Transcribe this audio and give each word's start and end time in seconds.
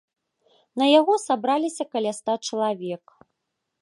На 0.81 0.85
яго 0.99 1.13
сабраліся 1.27 1.83
каля 1.93 2.11
ста 2.21 2.39
чалавек. 2.49 3.05